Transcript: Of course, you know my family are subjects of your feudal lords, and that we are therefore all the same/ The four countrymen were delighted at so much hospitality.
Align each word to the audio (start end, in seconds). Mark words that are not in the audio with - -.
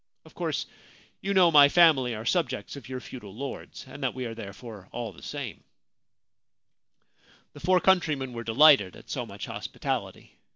Of 0.25 0.33
course, 0.33 0.65
you 1.21 1.31
know 1.35 1.51
my 1.51 1.69
family 1.69 2.15
are 2.15 2.25
subjects 2.25 2.75
of 2.75 2.89
your 2.89 2.99
feudal 2.99 3.35
lords, 3.35 3.85
and 3.87 4.01
that 4.01 4.15
we 4.15 4.25
are 4.25 4.33
therefore 4.33 4.89
all 4.91 5.13
the 5.13 5.21
same/ 5.21 5.63
The 7.53 7.59
four 7.59 7.79
countrymen 7.79 8.33
were 8.33 8.43
delighted 8.43 8.95
at 8.95 9.11
so 9.11 9.27
much 9.27 9.45
hospitality. 9.45 10.39